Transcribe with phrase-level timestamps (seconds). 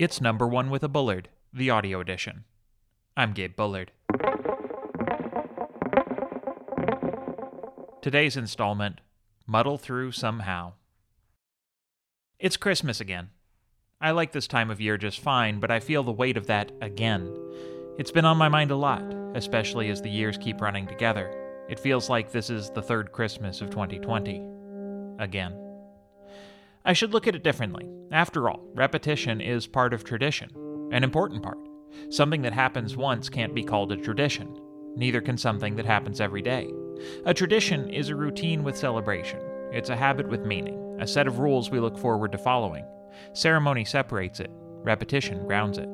[0.00, 2.44] It's number one with a Bullard, the audio edition.
[3.18, 3.92] I'm Gabe Bullard.
[8.00, 9.02] Today's installment
[9.46, 10.72] Muddle Through Somehow.
[12.38, 13.28] It's Christmas again.
[14.00, 16.72] I like this time of year just fine, but I feel the weight of that
[16.80, 17.30] again.
[17.98, 19.04] It's been on my mind a lot,
[19.34, 21.30] especially as the years keep running together.
[21.68, 24.42] It feels like this is the third Christmas of 2020.
[25.18, 25.59] Again.
[26.84, 27.86] I should look at it differently.
[28.10, 30.50] After all, repetition is part of tradition,
[30.92, 31.58] an important part.
[32.08, 34.58] Something that happens once can't be called a tradition.
[34.96, 36.70] Neither can something that happens every day.
[37.26, 39.40] A tradition is a routine with celebration.
[39.72, 42.84] It's a habit with meaning, a set of rules we look forward to following.
[43.34, 44.50] Ceremony separates it,
[44.82, 45.88] repetition grounds it.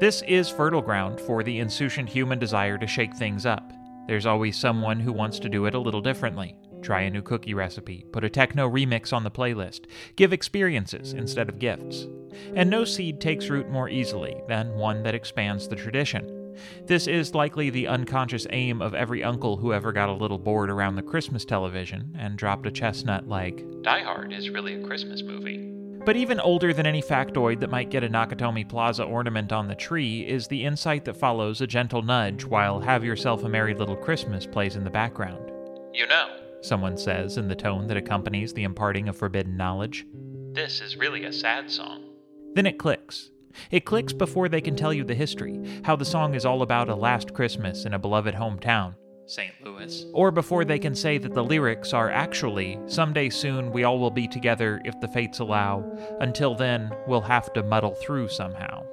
[0.00, 3.72] This is fertile ground for the insouciant human desire to shake things up.
[4.08, 6.56] There's always someone who wants to do it a little differently.
[6.84, 11.48] Try a new cookie recipe, put a techno remix on the playlist, give experiences instead
[11.48, 12.06] of gifts.
[12.54, 16.52] And no seed takes root more easily than one that expands the tradition.
[16.84, 20.68] This is likely the unconscious aim of every uncle who ever got a little bored
[20.68, 25.22] around the Christmas television and dropped a chestnut like, Die Hard is really a Christmas
[25.22, 25.70] movie.
[26.04, 29.74] But even older than any factoid that might get a Nakatomi Plaza ornament on the
[29.74, 33.96] tree is the insight that follows a gentle nudge while Have Yourself a Merry Little
[33.96, 35.50] Christmas plays in the background.
[35.94, 36.28] You know,
[36.64, 40.06] someone says in the tone that accompanies the imparting of forbidden knowledge.
[40.52, 42.10] This is really a sad song.
[42.54, 43.30] Then it clicks.
[43.70, 46.88] It clicks before they can tell you the history, how the song is all about
[46.88, 48.94] a last Christmas in a beloved hometown,
[49.26, 49.52] St.
[49.64, 50.06] Louis.
[50.12, 54.10] Or before they can say that the lyrics are actually, someday soon we all will
[54.10, 55.84] be together if the fates allow.
[56.20, 58.84] Until then, we'll have to muddle through somehow.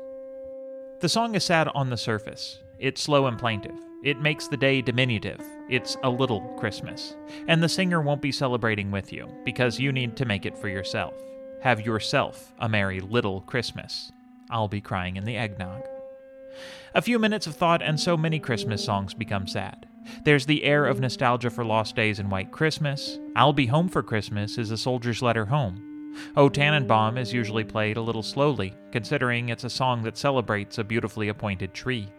[1.02, 2.59] The song is sad on the surface.
[2.80, 3.75] It's slow and plaintive.
[4.03, 5.41] It makes the day diminutive.
[5.72, 7.16] It's a little Christmas.
[7.47, 10.67] And the singer won't be celebrating with you, because you need to make it for
[10.67, 11.13] yourself.
[11.61, 14.11] Have yourself a merry little Christmas.
[14.50, 15.83] I'll be crying in the eggnog.
[16.94, 19.88] A few minutes of thought, and so many Christmas songs become sad.
[20.25, 23.18] There's the air of nostalgia for lost days and white Christmas.
[23.34, 25.88] I'll Be Home for Christmas is a soldier's letter home.
[26.35, 30.84] O Tannenbaum is usually played a little slowly, considering it's a song that celebrates a
[30.84, 32.09] beautifully appointed tree.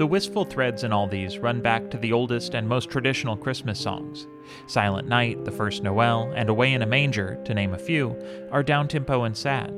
[0.00, 3.78] The wistful threads in all these run back to the oldest and most traditional Christmas
[3.78, 4.26] songs.
[4.66, 8.16] Silent Night, The First Noel, and Away in a Manger, to name a few,
[8.50, 9.70] are downtempo and sad.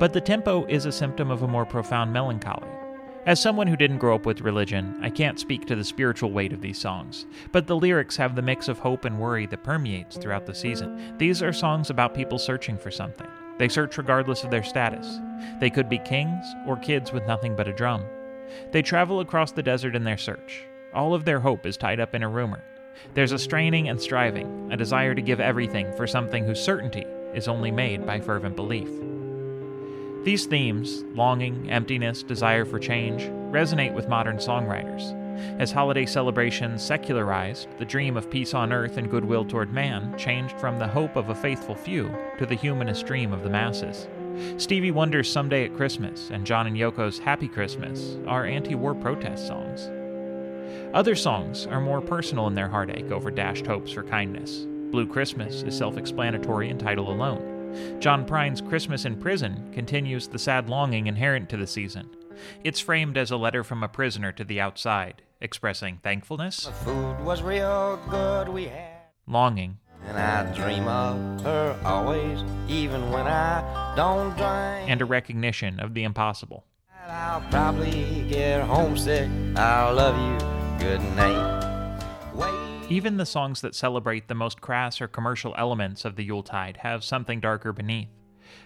[0.00, 2.66] But the tempo is a symptom of a more profound melancholy.
[3.26, 6.52] As someone who didn't grow up with religion, I can't speak to the spiritual weight
[6.52, 10.16] of these songs, but the lyrics have the mix of hope and worry that permeates
[10.16, 11.16] throughout the season.
[11.16, 13.28] These are songs about people searching for something.
[13.58, 15.20] They search regardless of their status.
[15.60, 18.02] They could be kings or kids with nothing but a drum.
[18.72, 20.64] They travel across the desert in their search.
[20.92, 22.64] All of their hope is tied up in a rumor.
[23.14, 27.48] There's a straining and striving, a desire to give everything for something whose certainty is
[27.48, 28.90] only made by fervent belief.
[30.24, 33.22] These themes longing, emptiness, desire for change
[33.52, 35.16] resonate with modern songwriters.
[35.58, 40.58] As holiday celebrations secularized, the dream of peace on earth and goodwill toward man changed
[40.60, 44.06] from the hope of a faithful few to the humanist dream of the masses.
[44.58, 49.46] Stevie Wonder's Someday at Christmas and John and Yoko's Happy Christmas are anti war protest
[49.46, 49.88] songs.
[50.94, 54.66] Other songs are more personal in their heartache over dashed hopes for kindness.
[54.90, 57.98] Blue Christmas is self explanatory in title alone.
[58.00, 62.10] John Prine's Christmas in Prison continues the sad longing inherent to the season.
[62.64, 67.20] It's framed as a letter from a prisoner to the outside, expressing thankfulness, The food
[67.20, 69.02] was real good we had.
[69.28, 73.59] longing, And I dream of her always, even when I
[73.96, 74.90] don't drink.
[74.90, 76.64] and a recognition of the impossible.
[77.06, 79.28] I'll probably get homesick.
[79.56, 80.86] I'll love you.
[80.86, 81.98] Good night.
[82.34, 82.90] Wait.
[82.90, 87.04] Even the songs that celebrate the most crass or commercial elements of the Yuletide have
[87.04, 88.08] something darker beneath.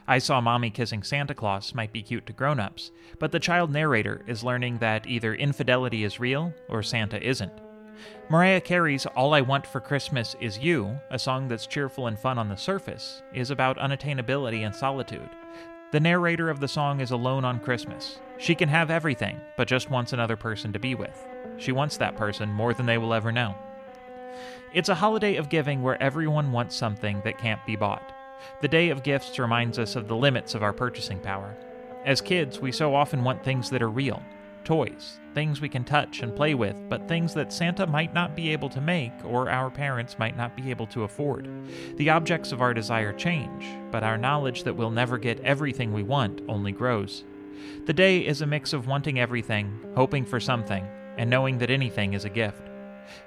[0.07, 3.71] I Saw Mommy Kissing Santa Claus might be cute to grown ups, but the child
[3.71, 7.53] narrator is learning that either infidelity is real or Santa isn't.
[8.28, 12.38] Mariah Carey's All I Want for Christmas Is You, a song that's cheerful and fun
[12.38, 15.29] on the surface, is about unattainability and solitude.
[15.93, 18.19] The narrator of the song is alone on Christmas.
[18.38, 21.17] She can have everything, but just wants another person to be with.
[21.56, 23.55] She wants that person more than they will ever know.
[24.73, 28.12] It's a holiday of giving where everyone wants something that can't be bought.
[28.61, 31.56] The Day of Gifts reminds us of the limits of our purchasing power.
[32.05, 34.20] As kids, we so often want things that are real
[34.64, 38.50] toys, things we can touch and play with, but things that Santa might not be
[38.50, 41.49] able to make or our parents might not be able to afford.
[41.96, 46.02] The objects of our desire change, but our knowledge that we'll never get everything we
[46.02, 47.25] want only grows.
[47.87, 50.87] The day is a mix of wanting everything, hoping for something,
[51.17, 52.62] and knowing that anything is a gift.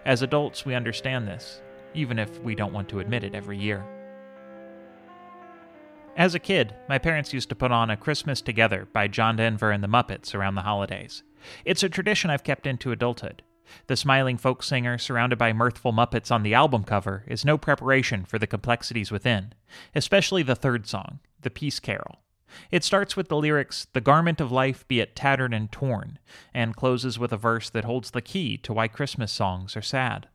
[0.06, 1.62] As adults, we understand this,
[1.94, 3.86] even if we don't want to admit it every year.
[6.18, 9.70] As a kid, my parents used to put on A Christmas Together by John Denver
[9.70, 11.22] and the Muppets around the holidays.
[11.64, 13.44] It's a tradition I've kept into adulthood.
[13.86, 18.26] The smiling folk singer, surrounded by mirthful Muppets on the album cover, is no preparation
[18.26, 19.54] for the complexities within,
[19.94, 22.24] especially the third song, The Peace Carol.
[22.72, 26.18] It starts with the lyrics, The garment of life be it tattered and torn,
[26.52, 30.28] and closes with a verse that holds the key to why Christmas songs are sad.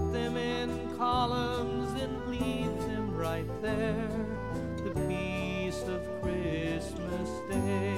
[0.00, 4.08] Put them in columns and leave them right there.
[4.84, 7.90] The peace of Christmas Day.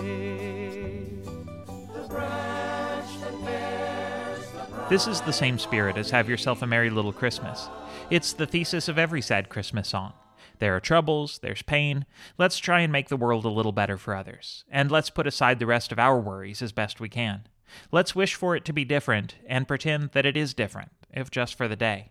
[4.89, 7.69] This is the same spirit as Have Yourself a Merry Little Christmas.
[8.11, 10.13] It's the thesis of every sad Christmas song.
[10.59, 12.05] There are troubles, there's pain.
[12.37, 14.65] Let's try and make the world a little better for others.
[14.71, 17.47] And let's put aside the rest of our worries as best we can.
[17.91, 21.55] Let's wish for it to be different and pretend that it is different, if just
[21.55, 22.09] for the day.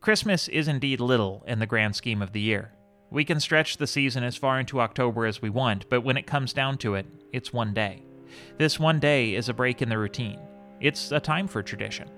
[0.00, 2.72] Christmas is indeed little in the grand scheme of the year.
[3.10, 6.26] We can stretch the season as far into October as we want, but when it
[6.26, 8.02] comes down to it, it's one day.
[8.56, 10.38] This one day is a break in the routine.
[10.80, 12.08] It's a time for tradition.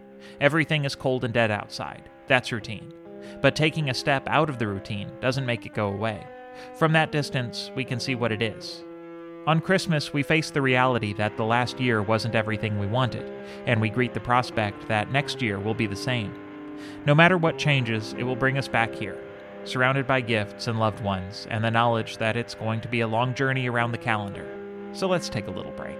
[0.40, 2.08] Everything is cold and dead outside.
[2.28, 2.92] That's routine.
[3.40, 6.26] But taking a step out of the routine doesn't make it go away.
[6.74, 8.84] From that distance, we can see what it is.
[9.44, 13.28] On Christmas, we face the reality that the last year wasn't everything we wanted,
[13.66, 16.32] and we greet the prospect that next year will be the same.
[17.06, 19.18] No matter what changes, it will bring us back here,
[19.64, 23.08] surrounded by gifts and loved ones, and the knowledge that it's going to be a
[23.08, 24.46] long journey around the calendar.
[24.92, 25.98] So let's take a little break.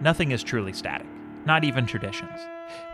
[0.00, 1.06] Nothing is truly static,
[1.44, 2.40] not even traditions.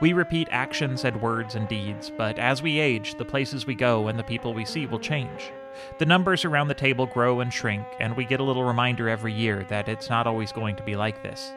[0.00, 4.08] We repeat actions and words and deeds, but as we age, the places we go
[4.08, 5.52] and the people we see will change.
[5.98, 9.32] The numbers around the table grow and shrink, and we get a little reminder every
[9.32, 11.52] year that it's not always going to be like this.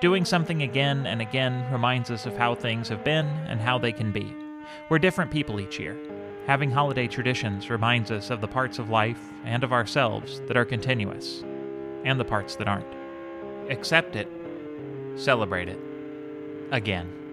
[0.00, 3.92] Doing something again and again reminds us of how things have been and how they
[3.92, 4.34] can be.
[4.88, 5.96] We're different people each year.
[6.46, 10.64] Having holiday traditions reminds us of the parts of life and of ourselves that are
[10.64, 11.42] continuous,
[12.04, 12.86] and the parts that aren't.
[13.68, 14.28] Accept it
[15.16, 15.78] Celebrate it.
[16.70, 17.25] Again.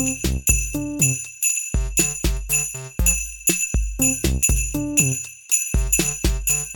[0.00, 0.59] Música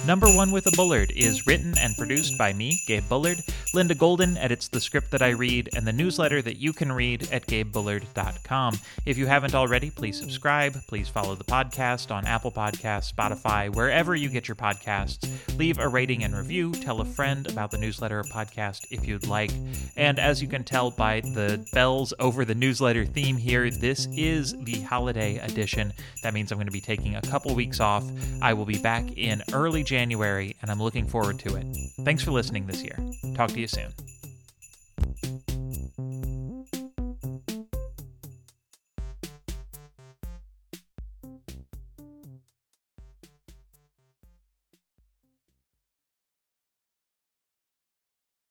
[0.06, 3.38] Number One with a Bullard is written and produced by me, Gabe Bullard.
[3.72, 7.26] Linda Golden edits the script that I read and the newsletter that you can read
[7.32, 8.78] at gabebullard.com.
[9.06, 10.76] If you haven't already, please subscribe.
[10.88, 15.26] Please follow the podcast on Apple Podcasts, Spotify, wherever you get your podcasts.
[15.58, 16.72] Leave a rating and review.
[16.72, 19.52] Tell a friend about the newsletter or podcast if you'd like.
[19.96, 24.54] And as you can tell by the bells over the newsletter theme here, this is
[24.64, 25.94] the holiday edition.
[26.22, 28.04] That means I'm going to be taking a couple weeks off.
[28.42, 31.64] I will be back in early January, and I'm looking forward to it.
[32.04, 32.98] Thanks for listening this year.
[33.36, 33.92] Talk to you soon.